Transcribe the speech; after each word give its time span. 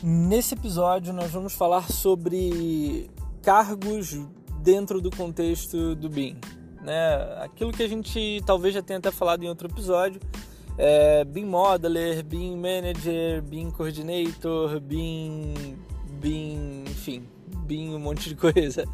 Nesse 0.00 0.54
episódio, 0.54 1.12
nós 1.12 1.32
vamos 1.32 1.54
falar 1.54 1.90
sobre 1.90 3.10
cargos 3.42 4.16
dentro 4.62 5.00
do 5.00 5.10
contexto 5.10 5.96
do 5.96 6.08
BIM. 6.08 6.36
Né? 6.80 7.16
Aquilo 7.42 7.72
que 7.72 7.82
a 7.82 7.88
gente 7.88 8.40
talvez 8.46 8.74
já 8.74 8.80
tenha 8.80 9.00
até 9.00 9.10
falado 9.10 9.42
em 9.42 9.48
outro 9.48 9.66
episódio, 9.66 10.20
é 10.76 11.24
BIM 11.24 11.46
Modeler, 11.46 12.24
BIM 12.24 12.54
Manager, 12.56 13.42
BIM 13.42 13.72
Coordinator, 13.72 14.78
BIM, 14.78 15.76
BIM, 16.20 16.84
enfim, 16.86 17.28
BIM 17.66 17.96
um 17.96 17.98
monte 17.98 18.28
de 18.28 18.36
coisa. 18.38 18.84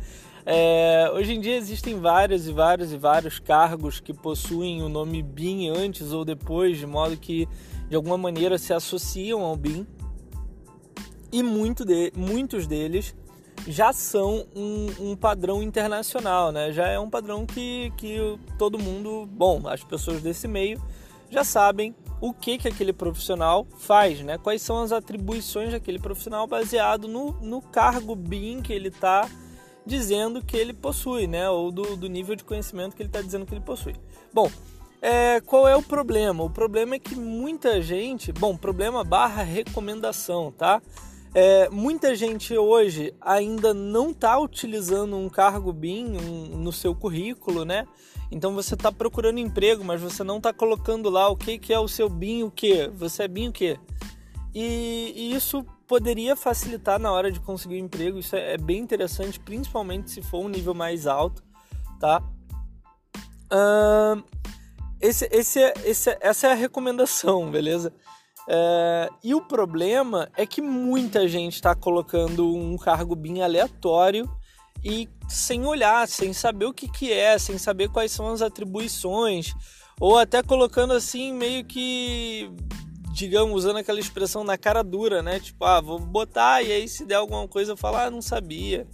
É, 0.46 1.10
hoje 1.12 1.34
em 1.34 1.40
dia 1.40 1.56
existem 1.56 2.00
vários 2.00 2.48
e 2.48 2.52
vários 2.52 2.94
e 2.94 2.96
vários 2.96 3.38
cargos 3.38 4.00
que 4.00 4.14
possuem 4.14 4.82
o 4.82 4.88
nome 4.88 5.22
BIM 5.22 5.68
antes 5.68 6.12
ou 6.12 6.24
depois, 6.24 6.78
de 6.78 6.86
modo 6.86 7.14
que 7.14 7.46
de 7.90 7.94
alguma 7.94 8.16
maneira 8.16 8.56
se 8.56 8.72
associam 8.72 9.42
ao 9.42 9.54
BIM 9.54 9.86
e 11.34 11.42
muito 11.42 11.84
de, 11.84 12.12
muitos 12.16 12.64
deles 12.64 13.12
já 13.66 13.92
são 13.92 14.46
um, 14.54 15.10
um, 15.10 15.16
padrão 15.16 15.60
internacional, 15.60 16.52
né? 16.52 16.70
Já 16.70 16.86
é 16.86 16.98
um 16.98 17.10
padrão 17.10 17.44
que, 17.44 17.92
que 17.96 18.18
todo 18.56 18.78
mundo, 18.78 19.26
bom, 19.26 19.66
as 19.66 19.82
pessoas 19.82 20.22
desse 20.22 20.46
meio 20.46 20.80
já 21.28 21.42
sabem 21.42 21.92
o 22.20 22.32
que, 22.32 22.56
que 22.56 22.68
aquele 22.68 22.92
profissional 22.92 23.66
faz, 23.78 24.20
né? 24.20 24.38
Quais 24.38 24.62
são 24.62 24.80
as 24.80 24.92
atribuições 24.92 25.72
daquele 25.72 25.98
profissional 25.98 26.46
baseado 26.46 27.08
no, 27.08 27.32
no 27.40 27.60
cargo 27.60 28.14
BIM 28.14 28.62
que 28.62 28.72
ele 28.72 28.88
está 28.88 29.28
dizendo 29.84 30.40
que 30.40 30.56
ele 30.56 30.72
possui, 30.72 31.26
né? 31.26 31.50
Ou 31.50 31.72
do, 31.72 31.96
do 31.96 32.08
nível 32.08 32.36
de 32.36 32.44
conhecimento 32.44 32.94
que 32.94 33.02
ele 33.02 33.08
está 33.08 33.20
dizendo 33.20 33.44
que 33.44 33.54
ele 33.54 33.60
possui. 33.60 33.96
Bom, 34.32 34.48
é, 35.02 35.40
qual 35.40 35.66
é 35.66 35.74
o 35.74 35.82
problema? 35.82 36.44
O 36.44 36.50
problema 36.50 36.94
é 36.94 36.98
que 37.00 37.16
muita 37.16 37.82
gente, 37.82 38.32
bom, 38.32 38.56
problema 38.56 39.02
barra 39.02 39.42
recomendação, 39.42 40.52
tá? 40.52 40.80
É, 41.34 41.68
muita 41.68 42.14
gente 42.14 42.56
hoje 42.56 43.12
ainda 43.20 43.74
não 43.74 44.10
está 44.10 44.38
utilizando 44.38 45.16
um 45.16 45.28
cargo 45.28 45.72
BIM 45.72 46.16
um, 46.16 46.56
no 46.58 46.72
seu 46.72 46.94
currículo, 46.94 47.64
né? 47.64 47.88
Então 48.30 48.54
você 48.54 48.74
está 48.74 48.92
procurando 48.92 49.40
emprego, 49.40 49.82
mas 49.84 50.00
você 50.00 50.22
não 50.22 50.36
está 50.36 50.52
colocando 50.52 51.10
lá 51.10 51.28
o 51.28 51.36
que, 51.36 51.58
que 51.58 51.72
é 51.72 51.78
o 51.78 51.88
seu 51.88 52.08
BIM 52.08 52.44
o 52.44 52.50
que? 52.52 52.88
Você 52.94 53.24
é 53.24 53.28
BIM 53.28 53.48
o 53.48 53.52
que? 53.52 53.76
E, 54.54 55.12
e, 55.16 55.34
isso 55.34 55.64
poderia 55.88 56.36
facilitar 56.36 57.00
na 57.00 57.10
hora 57.10 57.32
de 57.32 57.40
conseguir 57.40 57.82
um 57.82 57.86
emprego. 57.86 58.18
Isso 58.18 58.36
é, 58.36 58.54
é 58.54 58.58
bem 58.58 58.78
interessante, 58.78 59.40
principalmente 59.40 60.12
se 60.12 60.22
for 60.22 60.44
um 60.44 60.48
nível 60.48 60.74
mais 60.74 61.08
alto, 61.08 61.42
tá? 61.98 62.22
Uh, 63.52 64.22
esse, 65.00 65.28
esse, 65.32 65.60
esse, 65.84 66.16
essa 66.20 66.46
é 66.46 66.52
a 66.52 66.54
recomendação, 66.54 67.50
beleza? 67.52 67.92
É, 68.48 69.08
e 69.22 69.34
o 69.34 69.40
problema 69.40 70.28
é 70.36 70.46
que 70.46 70.60
muita 70.60 71.26
gente 71.26 71.54
está 71.54 71.74
colocando 71.74 72.54
um 72.54 72.76
cargo 72.76 73.14
bem 73.14 73.42
aleatório 73.42 74.30
e 74.84 75.08
sem 75.28 75.64
olhar, 75.64 76.06
sem 76.06 76.32
saber 76.32 76.66
o 76.66 76.74
que, 76.74 76.88
que 76.88 77.10
é, 77.10 77.38
sem 77.38 77.56
saber 77.56 77.88
quais 77.88 78.12
são 78.12 78.28
as 78.28 78.42
atribuições, 78.42 79.54
ou 79.98 80.18
até 80.18 80.42
colocando 80.42 80.92
assim 80.92 81.32
meio 81.32 81.64
que, 81.64 82.50
digamos, 83.14 83.54
usando 83.56 83.78
aquela 83.78 83.98
expressão 83.98 84.44
na 84.44 84.58
cara 84.58 84.82
dura, 84.82 85.22
né? 85.22 85.40
Tipo, 85.40 85.64
ah, 85.64 85.80
vou 85.80 85.98
botar 85.98 86.62
e 86.62 86.70
aí 86.70 86.86
se 86.86 87.06
der 87.06 87.14
alguma 87.14 87.48
coisa 87.48 87.72
eu 87.72 87.76
falar, 87.76 88.06
ah, 88.06 88.10
não 88.10 88.20
sabia. 88.20 88.86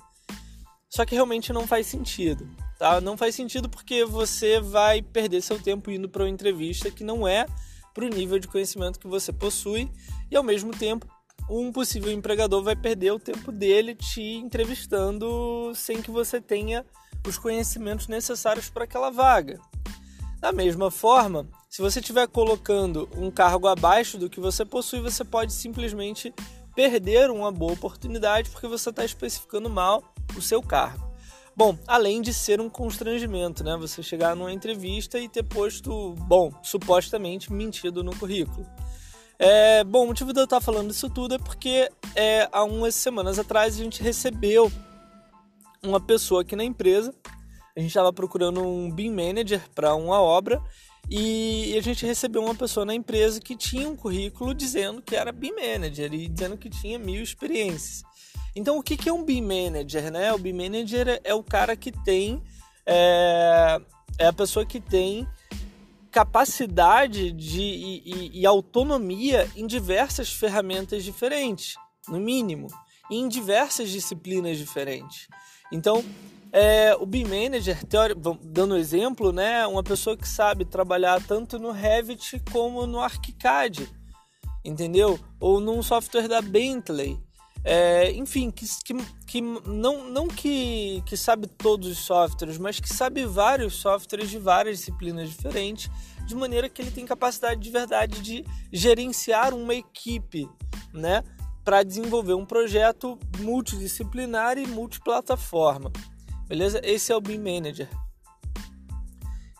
Só 0.88 1.04
que 1.04 1.14
realmente 1.14 1.52
não 1.52 1.66
faz 1.66 1.86
sentido, 1.86 2.48
tá? 2.78 3.00
Não 3.00 3.16
faz 3.16 3.34
sentido 3.34 3.68
porque 3.68 4.04
você 4.04 4.60
vai 4.60 5.02
perder 5.02 5.40
seu 5.40 5.58
tempo 5.58 5.90
indo 5.90 6.08
para 6.08 6.22
uma 6.22 6.30
entrevista 6.30 6.90
que 6.90 7.02
não 7.02 7.26
é 7.26 7.46
para 8.00 8.06
o 8.06 8.08
nível 8.08 8.38
de 8.38 8.48
conhecimento 8.48 8.98
que 8.98 9.06
você 9.06 9.30
possui 9.30 9.90
e 10.30 10.36
ao 10.36 10.42
mesmo 10.42 10.70
tempo 10.70 11.06
um 11.50 11.70
possível 11.70 12.10
empregador 12.10 12.62
vai 12.62 12.74
perder 12.74 13.10
o 13.10 13.18
tempo 13.18 13.52
dele 13.52 13.94
te 13.94 14.22
entrevistando 14.22 15.70
sem 15.74 16.00
que 16.00 16.10
você 16.10 16.40
tenha 16.40 16.86
os 17.26 17.36
conhecimentos 17.36 18.08
necessários 18.08 18.70
para 18.70 18.84
aquela 18.84 19.10
vaga. 19.10 19.60
Da 20.40 20.50
mesma 20.50 20.90
forma, 20.90 21.46
se 21.68 21.82
você 21.82 22.00
estiver 22.00 22.26
colocando 22.28 23.06
um 23.14 23.30
cargo 23.30 23.66
abaixo 23.66 24.16
do 24.16 24.30
que 24.30 24.40
você 24.40 24.64
possui, 24.64 25.00
você 25.00 25.22
pode 25.22 25.52
simplesmente 25.52 26.32
perder 26.74 27.30
uma 27.30 27.52
boa 27.52 27.72
oportunidade 27.72 28.48
porque 28.48 28.66
você 28.66 28.88
está 28.88 29.04
especificando 29.04 29.68
mal 29.68 30.14
o 30.34 30.40
seu 30.40 30.62
cargo. 30.62 31.09
Bom, 31.60 31.76
além 31.86 32.22
de 32.22 32.32
ser 32.32 32.58
um 32.58 32.70
constrangimento, 32.70 33.62
né? 33.62 33.76
Você 33.76 34.02
chegar 34.02 34.34
numa 34.34 34.50
entrevista 34.50 35.18
e 35.18 35.28
ter 35.28 35.42
posto, 35.42 36.14
bom, 36.26 36.50
supostamente 36.62 37.52
mentido 37.52 38.02
no 38.02 38.16
currículo. 38.16 38.66
É, 39.38 39.84
bom, 39.84 40.04
o 40.04 40.06
motivo 40.06 40.32
de 40.32 40.40
eu 40.40 40.44
estar 40.44 40.62
falando 40.62 40.90
isso 40.90 41.10
tudo 41.10 41.34
é 41.34 41.38
porque 41.38 41.90
é, 42.16 42.48
há 42.50 42.64
umas 42.64 42.94
semanas 42.94 43.38
atrás 43.38 43.74
a 43.74 43.84
gente 43.84 44.02
recebeu 44.02 44.72
uma 45.82 46.00
pessoa 46.00 46.40
aqui 46.40 46.56
na 46.56 46.64
empresa. 46.64 47.14
A 47.76 47.80
gente 47.80 47.90
estava 47.90 48.10
procurando 48.10 48.62
um 48.62 48.90
BIM 48.90 49.10
manager 49.10 49.60
para 49.74 49.94
uma 49.94 50.18
obra 50.18 50.62
e 51.10 51.76
a 51.76 51.82
gente 51.82 52.06
recebeu 52.06 52.42
uma 52.42 52.54
pessoa 52.54 52.86
na 52.86 52.94
empresa 52.94 53.38
que 53.38 53.54
tinha 53.54 53.86
um 53.86 53.96
currículo 53.96 54.54
dizendo 54.54 55.02
que 55.02 55.14
era 55.14 55.30
BIM 55.30 55.52
manager 55.52 56.14
e 56.14 56.26
dizendo 56.26 56.56
que 56.56 56.70
tinha 56.70 56.98
mil 56.98 57.22
experiências. 57.22 58.02
Então, 58.54 58.78
o 58.78 58.82
que 58.82 59.08
é 59.08 59.12
um 59.12 59.24
BIM 59.24 59.42
Manager? 59.42 60.10
Né? 60.10 60.32
O 60.32 60.38
BIM 60.38 60.52
Manager 60.52 61.20
é 61.22 61.34
o 61.34 61.42
cara 61.42 61.76
que 61.76 61.92
tem. 61.92 62.42
É, 62.86 63.80
é 64.18 64.26
a 64.26 64.32
pessoa 64.32 64.66
que 64.66 64.80
tem 64.80 65.26
capacidade 66.10 67.30
de, 67.30 67.60
e, 67.60 68.40
e, 68.40 68.46
autonomia 68.46 69.48
em 69.54 69.66
diversas 69.66 70.32
ferramentas 70.32 71.04
diferentes, 71.04 71.76
no 72.08 72.18
mínimo, 72.18 72.66
e 73.08 73.16
em 73.16 73.28
diversas 73.28 73.90
disciplinas 73.90 74.58
diferentes. 74.58 75.28
Então, 75.70 76.04
é, 76.52 76.96
o 76.96 77.06
BIM 77.06 77.24
Manager, 77.24 77.84
teori, 77.86 78.14
dando 78.42 78.76
exemplo, 78.76 79.32
né, 79.32 79.64
uma 79.66 79.84
pessoa 79.84 80.16
que 80.16 80.28
sabe 80.28 80.64
trabalhar 80.64 81.22
tanto 81.22 81.58
no 81.58 81.70
Revit 81.70 82.42
como 82.52 82.86
no 82.86 83.00
ArchiCAD, 83.00 83.88
entendeu? 84.64 85.18
Ou 85.38 85.60
num 85.60 85.82
software 85.82 86.26
da 86.26 86.42
Bentley. 86.42 87.20
É, 87.62 88.10
enfim, 88.12 88.50
que, 88.50 88.66
que, 88.82 88.94
que, 89.26 89.40
não, 89.40 90.08
não 90.08 90.28
que, 90.28 91.02
que 91.04 91.16
sabe 91.16 91.46
todos 91.46 91.88
os 91.88 91.98
softwares, 91.98 92.56
mas 92.56 92.80
que 92.80 92.88
sabe 92.88 93.26
vários 93.26 93.74
softwares 93.74 94.30
de 94.30 94.38
várias 94.38 94.78
disciplinas 94.78 95.28
diferentes, 95.28 95.90
de 96.26 96.34
maneira 96.34 96.68
que 96.68 96.80
ele 96.80 96.90
tem 96.90 97.04
capacidade 97.04 97.60
de 97.60 97.70
verdade 97.70 98.20
de 98.22 98.44
gerenciar 98.72 99.52
uma 99.52 99.74
equipe, 99.74 100.48
né? 100.92 101.22
Para 101.62 101.82
desenvolver 101.82 102.34
um 102.34 102.46
projeto 102.46 103.18
multidisciplinar 103.40 104.56
e 104.56 104.66
multiplataforma. 104.66 105.92
Beleza? 106.48 106.80
Esse 106.82 107.12
é 107.12 107.16
o 107.16 107.20
BIM 107.20 107.38
Manager. 107.38 107.88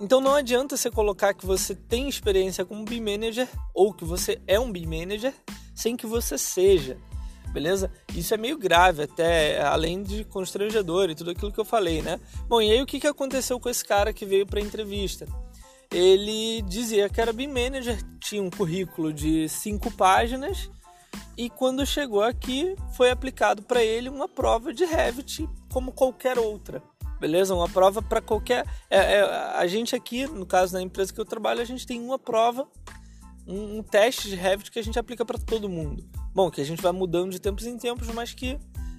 Então 0.01 0.19
não 0.19 0.35
adianta 0.35 0.79
você 0.79 0.91
colocar 0.91 1.35
que 1.35 1.45
você 1.45 1.75
tem 1.75 2.09
experiência 2.09 2.65
como 2.65 2.87
BIM 2.87 3.03
Manager 3.03 3.47
ou 3.75 3.93
que 3.93 4.05
você 4.05 4.41
é 4.47 4.59
um 4.59 4.73
BIM 4.73 4.87
Manager 4.87 5.35
sem 5.75 5.95
que 5.95 6.07
você 6.07 6.39
seja 6.39 6.97
beleza? 7.53 7.91
Isso 8.15 8.33
é 8.35 8.37
meio 8.37 8.59
grave, 8.59 9.03
até 9.03 9.61
além 9.63 10.03
de 10.03 10.25
constrangedor 10.25 11.11
e 11.11 11.15
tudo 11.15 11.31
aquilo 11.31 11.53
que 11.53 11.61
eu 11.61 11.65
falei, 11.65 12.03
né? 12.03 12.21
Bom, 12.49 12.61
e 12.61 12.71
aí 12.71 12.81
o 12.81 12.87
que, 12.87 13.01
que 13.01 13.07
aconteceu 13.07 13.59
com 13.59 13.69
esse 13.69 13.85
cara 13.85 14.13
que 14.13 14.25
veio 14.25 14.47
para 14.47 14.61
entrevista? 14.61 15.27
Ele 15.93 16.63
dizia 16.63 17.09
que 17.09 17.21
era 17.21 17.33
BIM 17.33 17.49
Manager, 17.49 17.99
tinha 18.21 18.43
um 18.43 18.51
currículo 18.51 19.13
de 19.13 19.49
cinco 19.49 19.91
páginas 19.91 20.71
e 21.37 21.51
quando 21.51 21.85
chegou 21.85 22.23
aqui 22.23 22.77
foi 22.97 23.11
aplicado 23.11 23.63
para 23.63 23.83
ele 23.83 24.09
uma 24.09 24.29
prova 24.29 24.73
de 24.73 24.85
Revit 24.85 25.49
como 25.73 25.91
qualquer 25.91 26.39
outra. 26.39 26.83
Beleza? 27.19 27.55
Uma 27.55 27.69
prova 27.69 28.01
para 28.01 28.21
qualquer. 28.21 28.65
É, 28.89 29.17
é, 29.17 29.23
a 29.23 29.67
gente 29.67 29.95
aqui, 29.95 30.27
no 30.27 30.47
caso 30.47 30.73
da 30.73 30.81
empresa 30.81 31.13
que 31.13 31.21
eu 31.21 31.25
trabalho, 31.25 31.61
a 31.61 31.65
gente 31.65 31.87
tem 31.87 32.01
uma 32.01 32.19
prova, 32.19 32.67
um, 33.47 33.79
um 33.79 33.83
teste 33.83 34.29
de 34.29 34.37
Revit 34.37 34.71
que 34.71 34.79
a 34.79 34.83
gente 34.83 34.99
aplica 34.99 35.25
para 35.25 35.39
todo 35.39 35.69
mundo. 35.69 36.09
Bom, 36.35 36.51
que 36.51 36.61
a 36.61 36.65
gente 36.65 36.83
vai 36.83 36.93
mudando 36.93 37.31
de 37.31 37.41
tempos 37.41 37.67
em 37.67 37.77
tempos, 37.77 38.09
mas 38.09 38.33
que 38.33 38.59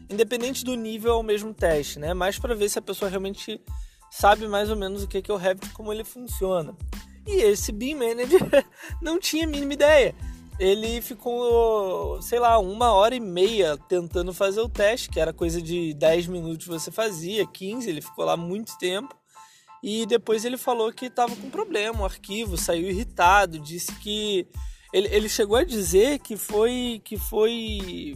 independente 0.10 0.66
do 0.66 0.76
nível 0.76 1.14
é 1.14 1.16
o 1.16 1.24
mesmo 1.24 1.54
teste, 1.54 1.98
né? 1.98 2.14
Mais 2.14 2.38
para 2.38 2.54
ver 2.54 2.70
se 2.70 2.78
a 2.78 2.82
pessoa 2.82 3.10
realmente 3.10 3.62
sabe 4.12 4.48
mais 4.48 4.70
ou 4.70 4.76
menos 4.76 5.04
o 5.04 5.08
que 5.08 5.24
é 5.32 5.34
o 5.34 5.38
Revit, 5.38 5.70
como 5.70 5.92
ele 5.92 6.04
funciona. 6.04 6.76
E 7.26 7.42
esse 7.44 7.72
BIM 7.72 7.96
Manager 7.96 8.42
não 9.02 9.20
tinha 9.20 9.46
a 9.46 9.48
mínima 9.48 9.74
ideia. 9.74 10.14
Ele 10.60 11.02
ficou, 11.02 12.22
sei 12.22 12.40
lá, 12.40 12.60
uma 12.60 12.92
hora 12.94 13.16
e 13.16 13.20
meia 13.20 13.78
tentando 13.78 14.34
fazer 14.34 14.60
o 14.60 14.70
teste, 14.70 15.10
que 15.10 15.20
era 15.20 15.34
coisa 15.34 15.62
de 15.62 15.94
10 15.94 16.28
minutos 16.28 16.68
você 16.68 16.92
fazia, 16.92 17.48
15, 17.48 17.90
ele 17.90 18.02
ficou 18.02 18.26
lá 18.26 18.36
muito 18.36 18.78
tempo. 18.78 19.16
E 19.82 20.06
depois 20.06 20.46
ele 20.46 20.58
falou 20.58 20.92
que 20.92 21.08
estava 21.08 21.36
com 21.36 21.50
problema, 21.50 22.02
o 22.02 22.06
arquivo 22.06 22.58
saiu 22.58 22.88
irritado, 22.88 23.58
disse 23.58 23.92
que 23.96 24.48
ele, 24.94 25.08
ele 25.10 25.30
chegou 25.30 25.58
a 25.58 25.64
dizer 25.64 26.20
que 26.20 26.36
foi. 26.36 27.02
que 27.04 27.18
foi. 27.18 28.16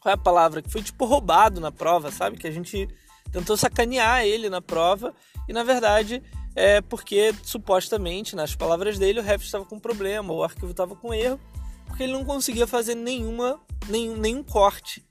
Qual 0.00 0.10
é 0.10 0.14
a 0.14 0.18
palavra? 0.18 0.62
Que 0.62 0.70
foi 0.70 0.82
tipo 0.82 1.04
roubado 1.04 1.60
na 1.60 1.72
prova, 1.72 2.10
sabe? 2.10 2.38
Que 2.38 2.46
a 2.46 2.50
gente 2.50 2.88
tentou 3.30 3.56
sacanear 3.56 4.24
ele 4.24 4.48
na 4.48 4.62
prova 4.62 5.14
e 5.48 5.52
na 5.52 5.62
verdade 5.62 6.22
é 6.54 6.80
porque 6.80 7.32
supostamente, 7.42 8.34
nas 8.34 8.54
palavras 8.54 8.98
dele, 8.98 9.20
o 9.20 9.22
Ref 9.22 9.44
estava 9.44 9.64
com 9.64 9.78
problema, 9.78 10.32
o 10.32 10.42
arquivo 10.42 10.70
estava 10.70 10.96
com 10.96 11.14
erro, 11.14 11.38
porque 11.86 12.02
ele 12.02 12.12
não 12.12 12.24
conseguia 12.24 12.66
fazer 12.66 12.94
nenhuma, 12.94 13.60
nenhum, 13.88 14.16
nenhum 14.16 14.42
corte 14.42 15.06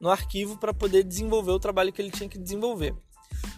no 0.00 0.10
arquivo 0.10 0.56
para 0.56 0.74
poder 0.74 1.04
desenvolver 1.04 1.52
o 1.52 1.60
trabalho 1.60 1.92
que 1.92 2.02
ele 2.02 2.10
tinha 2.10 2.28
que 2.28 2.38
desenvolver. 2.38 2.94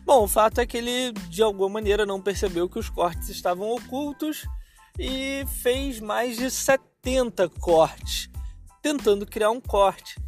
Bom, 0.04 0.24
o 0.24 0.28
fato 0.28 0.60
é 0.60 0.66
que 0.66 0.76
ele 0.76 1.12
de 1.28 1.42
alguma 1.42 1.68
maneira 1.68 2.04
não 2.04 2.20
percebeu 2.20 2.68
que 2.68 2.78
os 2.78 2.90
cortes 2.90 3.28
estavam 3.28 3.70
ocultos 3.70 4.46
e 5.00 5.46
fez 5.46 5.98
mais 5.98 6.36
de 6.36 6.50
70 6.50 7.48
cortes 7.48 8.28
tentando 8.82 9.26
criar 9.26 9.50
um 9.50 9.60
corte, 9.60 10.20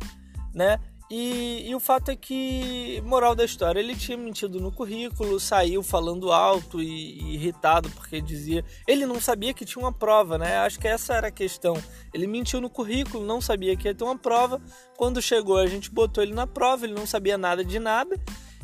né? 0.54 0.78
E, 1.10 1.68
e, 1.68 1.74
o 1.74 1.80
fato 1.80 2.10
é 2.10 2.16
que, 2.16 3.02
moral 3.04 3.34
da 3.34 3.44
história, 3.44 3.78
ele 3.78 3.94
tinha 3.94 4.16
mentido 4.16 4.58
no 4.58 4.72
currículo, 4.72 5.38
saiu 5.38 5.82
falando 5.82 6.32
alto 6.32 6.80
e, 6.80 7.20
e, 7.20 7.34
irritado 7.34 7.90
porque 7.90 8.18
dizia. 8.18 8.64
Ele 8.88 9.04
não 9.04 9.20
sabia 9.20 9.52
que 9.52 9.66
tinha 9.66 9.84
uma 9.84 9.92
prova, 9.92 10.38
né? 10.38 10.56
Acho 10.60 10.80
que 10.80 10.88
essa 10.88 11.12
era 11.12 11.28
a 11.28 11.30
questão. 11.30 11.76
Ele 12.14 12.26
mentiu 12.26 12.62
no 12.62 12.70
currículo, 12.70 13.26
não 13.26 13.42
sabia 13.42 13.76
que 13.76 13.88
ia 13.88 13.94
ter 13.94 14.04
uma 14.04 14.16
prova. 14.16 14.58
Quando 14.96 15.20
chegou, 15.20 15.58
a 15.58 15.66
gente 15.66 15.90
botou 15.90 16.24
ele 16.24 16.32
na 16.32 16.46
prova, 16.46 16.86
ele 16.86 16.94
não 16.94 17.06
sabia 17.06 17.36
nada 17.36 17.62
de 17.62 17.78
nada. 17.78 18.18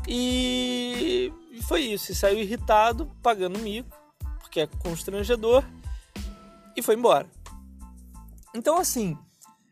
E, 0.08 1.31
foi 1.69 1.82
isso. 1.82 2.12
E 2.12 2.14
saiu 2.14 2.38
irritado, 2.38 3.10
pagando 3.22 3.58
mico, 3.58 3.94
porque 4.40 4.60
é 4.60 4.66
constrangedor, 4.66 5.62
e 6.79 6.83
foi 6.83 6.95
embora. 6.95 7.27
Então, 8.55 8.79
assim 8.79 9.17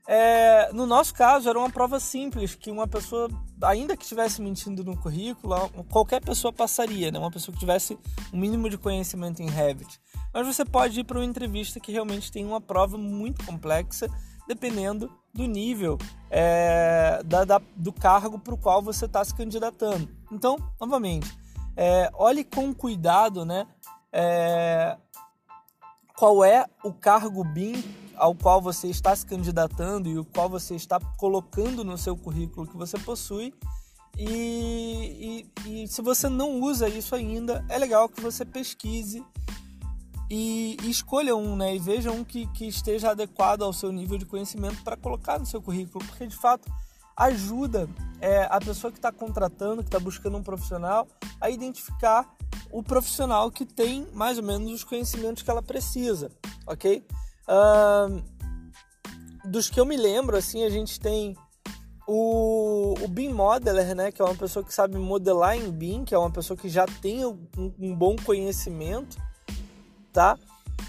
é, 0.06 0.72
no 0.72 0.86
nosso 0.86 1.12
caso, 1.12 1.48
era 1.48 1.58
uma 1.58 1.68
prova 1.68 1.98
simples, 1.98 2.54
que 2.54 2.70
uma 2.70 2.86
pessoa, 2.86 3.28
ainda 3.62 3.96
que 3.96 4.04
estivesse 4.04 4.40
mentindo 4.40 4.84
no 4.84 4.96
currículo, 4.96 5.68
qualquer 5.90 6.20
pessoa 6.22 6.52
passaria, 6.52 7.10
né? 7.10 7.18
uma 7.18 7.30
pessoa 7.30 7.52
que 7.52 7.58
tivesse 7.58 7.98
um 8.32 8.38
mínimo 8.38 8.70
de 8.70 8.78
conhecimento 8.78 9.42
em 9.42 9.50
Revit. 9.50 10.00
Mas 10.32 10.46
você 10.46 10.64
pode 10.64 11.00
ir 11.00 11.04
para 11.04 11.18
uma 11.18 11.24
entrevista 11.24 11.80
que 11.80 11.90
realmente 11.90 12.30
tem 12.30 12.46
uma 12.46 12.60
prova 12.60 12.96
muito 12.96 13.44
complexa, 13.44 14.08
dependendo 14.46 15.10
do 15.34 15.44
nível 15.44 15.98
é, 16.30 17.20
da, 17.24 17.44
da, 17.44 17.60
do 17.74 17.92
cargo 17.92 18.38
para 18.38 18.54
o 18.54 18.58
qual 18.58 18.80
você 18.80 19.06
está 19.06 19.24
se 19.24 19.34
candidatando. 19.34 20.08
Então, 20.30 20.56
novamente, 20.80 21.36
é, 21.76 22.10
olhe 22.14 22.44
com 22.44 22.72
cuidado 22.72 23.44
né, 23.44 23.66
é, 24.12 24.96
qual 26.16 26.44
é 26.44 26.66
o 26.82 26.92
cargo 26.92 27.44
BIM 27.44 27.82
ao 28.16 28.34
qual 28.34 28.60
você 28.60 28.88
está 28.88 29.14
se 29.14 29.24
candidatando 29.26 30.08
e 30.08 30.18
o 30.18 30.24
qual 30.24 30.48
você 30.48 30.74
está 30.74 30.98
colocando 31.18 31.84
no 31.84 31.98
seu 31.98 32.16
currículo 32.16 32.66
que 32.66 32.76
você 32.76 32.98
possui. 32.98 33.54
E, 34.18 35.46
e, 35.66 35.82
e 35.82 35.88
se 35.88 36.00
você 36.00 36.28
não 36.28 36.58
usa 36.60 36.88
isso 36.88 37.14
ainda, 37.14 37.64
é 37.68 37.76
legal 37.76 38.08
que 38.08 38.20
você 38.20 38.44
pesquise 38.46 39.22
e, 40.30 40.76
e 40.82 40.90
escolha 40.90 41.36
um, 41.36 41.54
né? 41.54 41.76
E 41.76 41.78
veja 41.78 42.10
um 42.10 42.24
que, 42.24 42.46
que 42.48 42.66
esteja 42.66 43.10
adequado 43.10 43.62
ao 43.62 43.72
seu 43.72 43.92
nível 43.92 44.16
de 44.16 44.24
conhecimento 44.24 44.82
para 44.82 44.96
colocar 44.96 45.38
no 45.38 45.44
seu 45.44 45.60
currículo, 45.60 46.04
porque 46.06 46.26
de 46.26 46.36
fato 46.36 46.72
ajuda 47.16 47.88
é, 48.20 48.46
a 48.50 48.58
pessoa 48.58 48.90
que 48.90 48.98
está 48.98 49.12
contratando, 49.12 49.82
que 49.82 49.88
está 49.88 50.00
buscando 50.00 50.36
um 50.36 50.42
profissional, 50.42 51.06
a 51.40 51.50
identificar 51.50 52.26
o 52.70 52.82
profissional 52.82 53.50
que 53.50 53.64
tem 53.64 54.06
mais 54.12 54.38
ou 54.38 54.44
menos 54.44 54.72
os 54.72 54.84
conhecimentos 54.84 55.42
que 55.42 55.50
ela 55.50 55.62
precisa, 55.62 56.30
ok? 56.66 57.04
Uh, 57.48 58.22
dos 59.46 59.70
que 59.70 59.78
eu 59.78 59.86
me 59.86 59.96
lembro, 59.96 60.36
assim, 60.36 60.64
a 60.64 60.68
gente 60.68 60.98
tem 60.98 61.36
o, 62.06 62.94
o 63.02 63.08
BIM 63.08 63.32
Modeler, 63.32 63.94
né, 63.94 64.12
que 64.12 64.22
é 64.22 64.24
uma 64.24 64.34
pessoa 64.34 64.64
que 64.64 64.72
sabe 64.72 64.96
modelar 64.96 65.56
em 65.56 65.70
BIM, 65.70 66.04
que 66.04 66.14
é 66.14 66.18
uma 66.18 66.30
pessoa 66.30 66.56
que 66.56 66.68
já 66.68 66.86
tem 66.86 67.24
um, 67.24 67.46
um 67.78 67.94
bom 67.94 68.16
conhecimento, 68.16 69.16
tá? 70.12 70.38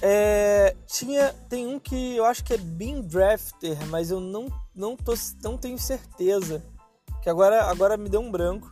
É, 0.02 0.76
tinha, 0.86 1.34
tem 1.50 1.66
um 1.66 1.80
que 1.80 2.16
eu 2.16 2.26
acho 2.26 2.44
que 2.44 2.54
é 2.54 2.58
BIM 2.58 3.02
Drafter, 3.02 3.78
mas 3.88 4.12
eu 4.12 4.20
não, 4.20 4.48
não, 4.76 4.96
tô, 4.96 5.14
não 5.42 5.58
tenho 5.58 5.78
certeza, 5.78 6.64
que 7.24 7.30
agora, 7.30 7.64
agora 7.64 7.98
me 7.98 8.10
deu 8.10 8.22
um 8.22 8.32
branco, 8.32 8.70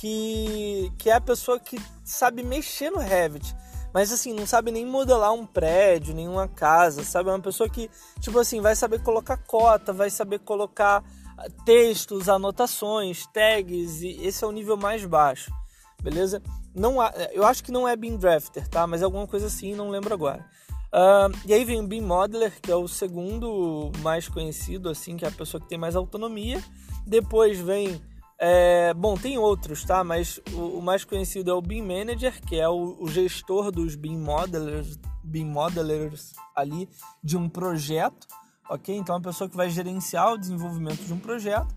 que, 0.00 0.92
que 0.98 1.10
é 1.10 1.14
a 1.14 1.20
pessoa 1.20 1.58
que 1.60 1.80
sabe 2.04 2.42
mexer 2.42 2.90
no 2.90 2.98
Revit 2.98 3.54
mas 3.92 4.12
assim, 4.12 4.32
não 4.32 4.46
sabe 4.46 4.70
nem 4.70 4.86
modelar 4.86 5.32
um 5.32 5.44
prédio, 5.44 6.14
nenhuma 6.14 6.46
casa, 6.46 7.02
sabe? 7.02 7.28
É 7.28 7.32
uma 7.32 7.40
pessoa 7.40 7.68
que, 7.68 7.90
tipo 8.20 8.38
assim, 8.38 8.60
vai 8.60 8.76
saber 8.76 9.02
colocar 9.02 9.36
cota, 9.36 9.92
vai 9.92 10.10
saber 10.10 10.38
colocar 10.40 11.02
ah, 11.36 11.46
textos, 11.64 12.28
anotações, 12.28 13.26
tags, 13.32 14.02
e 14.02 14.24
esse 14.24 14.44
é 14.44 14.46
o 14.46 14.52
nível 14.52 14.76
mais 14.76 15.04
baixo, 15.04 15.52
beleza? 16.00 16.40
Não 16.74 17.00
há, 17.00 17.12
eu 17.32 17.44
acho 17.44 17.64
que 17.64 17.72
não 17.72 17.86
é 17.86 17.96
Beam 17.96 18.16
Drafter, 18.16 18.68
tá? 18.68 18.86
Mas 18.86 19.02
é 19.02 19.04
alguma 19.04 19.26
coisa 19.26 19.46
assim, 19.46 19.74
não 19.74 19.90
lembro 19.90 20.14
agora. 20.14 20.48
Uh, 20.92 21.36
e 21.46 21.52
aí 21.52 21.64
vem 21.64 21.80
o 21.80 21.86
Beam 21.86 22.04
Modeler, 22.04 22.60
que 22.60 22.70
é 22.70 22.76
o 22.76 22.86
segundo 22.86 23.90
mais 23.98 24.28
conhecido, 24.28 24.88
assim, 24.88 25.16
que 25.16 25.24
é 25.24 25.28
a 25.28 25.32
pessoa 25.32 25.60
que 25.60 25.68
tem 25.68 25.78
mais 25.78 25.96
autonomia. 25.96 26.62
Depois 27.06 27.58
vem 27.58 28.00
é, 28.42 28.94
bom, 28.94 29.18
tem 29.18 29.36
outros, 29.36 29.84
tá? 29.84 30.02
Mas 30.02 30.40
o, 30.54 30.78
o, 30.78 30.82
mais 30.82 31.04
conhecido 31.04 31.50
é 31.50 31.54
o 31.54 31.60
BIM 31.60 31.82
Manager, 31.82 32.40
que 32.40 32.56
é 32.56 32.66
o, 32.66 32.96
o 32.98 33.06
gestor 33.06 33.70
dos 33.70 33.94
BIM 33.94 34.16
Modelers, 34.16 34.98
BIM 35.22 35.44
Modelers 35.44 36.32
ali 36.56 36.88
de 37.22 37.36
um 37.36 37.50
projeto, 37.50 38.26
ok? 38.70 38.96
Então, 38.96 39.14
é 39.14 39.18
uma 39.18 39.24
pessoa 39.24 39.48
que 39.48 39.54
vai 39.54 39.68
gerenciar 39.68 40.32
o 40.32 40.38
desenvolvimento 40.38 41.04
de 41.04 41.12
um 41.12 41.18
projeto. 41.18 41.76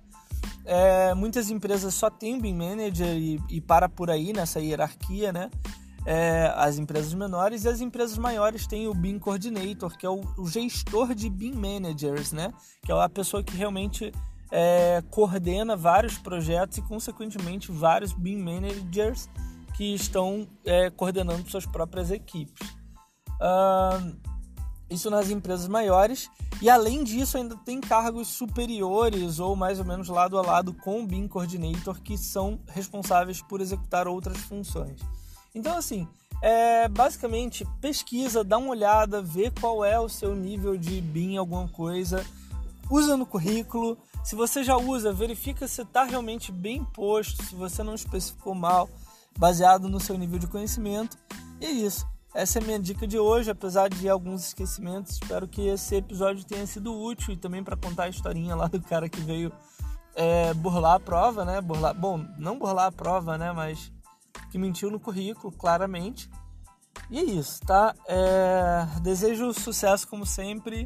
É, 0.63 1.13
muitas 1.13 1.50
empresas 1.50 1.94
só 1.94 2.10
têm 2.10 2.39
BIM 2.39 2.56
Manager 2.56 3.13
e, 3.13 3.42
e 3.50 3.59
para 3.59 3.89
por 3.89 4.09
aí 4.09 4.31
nessa 4.31 4.62
hierarquia, 4.62 5.33
né? 5.33 5.51
É, 6.06 6.54
as 6.56 6.77
empresas 6.77 7.13
menores 7.13 7.66
e 7.66 7.68
as 7.68 7.81
empresas 7.81 8.18
maiores 8.18 8.66
têm 8.68 8.88
o 8.88 8.94
BIM 8.94 9.19
Coordinator, 9.19 9.98
que 9.98 10.06
é 10.06 10.09
o, 10.09 10.21
o 10.38 10.48
gestor 10.48 11.13
de 11.13 11.30
BIM 11.30 11.56
Managers, 11.56 12.31
né? 12.31 12.54
Que 12.81 12.92
é 12.94 12.95
a 12.95 13.09
pessoa 13.09 13.44
que 13.44 13.54
realmente 13.54 14.13
é, 14.56 15.04
coordena 15.10 15.76
vários 15.76 16.16
projetos 16.20 16.78
e, 16.78 16.82
consequentemente, 16.84 17.72
vários 17.72 18.14
BIM 18.14 18.38
managers 18.38 19.28
que 19.76 19.96
estão 19.96 20.48
é, 20.64 20.92
coordenando 20.92 21.50
suas 21.50 21.66
próprias 21.66 22.12
equipes. 22.12 22.70
Uh, 23.42 24.16
isso 24.88 25.10
nas 25.10 25.32
empresas 25.32 25.68
maiores. 25.68 26.30
E 26.62 26.70
além 26.70 27.04
disso, 27.04 27.36
ainda 27.36 27.58
tem 27.66 27.82
cargos 27.82 28.28
superiores 28.28 29.40
ou 29.40 29.56
mais 29.56 29.80
ou 29.80 29.86
menos 29.86 30.08
lado 30.08 30.38
a 30.38 30.42
lado 30.44 30.72
com 30.72 31.02
o 31.02 31.08
BIM 31.08 31.28
Coordinator 31.28 32.00
que 32.00 32.16
são 32.16 32.60
responsáveis 32.68 33.42
por 33.42 33.60
executar 33.60 34.08
outras 34.08 34.38
funções. 34.38 35.02
Então, 35.56 35.76
assim, 35.76 36.08
é, 36.44 36.88
basicamente 36.88 37.66
pesquisa, 37.81 38.44
dá 38.44 38.60
uma 38.60 38.69
olhada, 38.69 39.19
vê 39.19 39.50
qual 39.50 39.83
é 39.83 40.00
o 40.00 40.07
seu 40.07 40.36
nível 40.36 40.78
de 40.78 41.02
BIM, 41.02 41.38
alguma 41.38 41.68
coisa, 41.68 42.24
usa 42.94 43.18
no 43.18 43.26
currículo. 43.26 43.97
Se 44.23 44.35
você 44.35 44.64
já 44.64 44.78
usa, 44.78 45.12
verifica 45.12 45.68
se 45.68 45.81
está 45.81 46.04
realmente 46.04 46.52
bem 46.52 46.83
posto, 46.83 47.44
se 47.44 47.56
você 47.56 47.81
não 47.81 47.95
especificou 47.95 48.54
mal, 48.54 48.88
baseado 49.38 49.90
no 49.90 50.00
seu 50.00 50.18
nível 50.18 50.38
de 50.38 50.47
conhecimento. 50.47 51.18
E 51.59 51.66
é 51.66 51.71
isso. 51.71 52.07
Essa 52.35 52.59
é 52.59 52.62
a 52.62 52.66
minha 52.66 52.80
dica 52.80 53.07
de 53.07 53.18
hoje, 53.18 53.50
apesar 53.52 53.90
de 53.90 54.07
alguns 54.07 54.47
esquecimentos. 54.47 55.14
Espero 55.14 55.47
que 55.47 55.68
esse 55.68 55.95
episódio 55.95 56.44
tenha 56.44 56.66
sido 56.66 56.94
útil 56.94 57.33
e 57.33 57.38
também 57.38 57.64
para 57.64 57.76
contar 57.76 58.04
a 58.04 58.09
historinha 58.09 58.56
lá 58.56 58.68
do 58.68 58.81
cara 58.81 59.09
que 59.09 59.21
veio 59.21 59.52
é, 60.16 60.54
burlar 60.54 60.95
a 60.95 61.00
prova, 61.00 61.44
né? 61.45 61.62
Burlar, 61.62 61.94
bom, 61.94 62.26
não 62.38 62.57
burlar 62.57 62.88
a 62.88 62.92
prova, 62.92 63.38
né? 63.38 63.52
Mas 63.52 63.92
que 64.52 64.57
mentiu 64.57 64.90
no 64.90 65.00
currículo, 65.00 65.52
claramente. 65.52 66.30
E 67.09 67.19
é 67.19 67.23
isso, 67.23 67.59
tá? 67.62 67.94
É, 68.07 68.88
desejo 69.02 69.54
sucesso 69.54 70.07
como 70.07 70.26
sempre 70.26 70.85